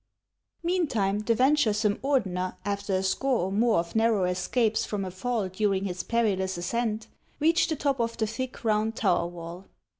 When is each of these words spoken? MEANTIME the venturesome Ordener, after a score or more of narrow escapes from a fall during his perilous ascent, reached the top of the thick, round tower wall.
MEANTIME 0.63 1.19
the 1.19 1.35
venturesome 1.35 1.97
Ordener, 1.97 2.55
after 2.65 2.95
a 2.95 3.03
score 3.03 3.37
or 3.37 3.51
more 3.51 3.77
of 3.77 3.95
narrow 3.95 4.23
escapes 4.23 4.83
from 4.83 5.05
a 5.05 5.11
fall 5.11 5.47
during 5.47 5.85
his 5.85 6.01
perilous 6.01 6.57
ascent, 6.57 7.05
reached 7.39 7.69
the 7.69 7.75
top 7.75 7.99
of 7.99 8.17
the 8.17 8.25
thick, 8.25 8.63
round 8.63 8.95
tower 8.95 9.27
wall. 9.27 9.65